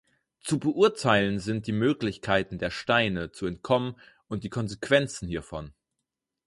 Zu 0.39 0.57
beurteilen 0.57 1.37
sind 1.37 1.67
die 1.67 1.71
Möglichkeiten 1.73 2.57
der 2.57 2.71
Steine, 2.71 3.31
zu 3.31 3.45
entkommen, 3.45 3.95
und 4.27 4.43
die 4.43 4.49
Konsequenzen 4.49 5.27
hiervon. 5.27 5.73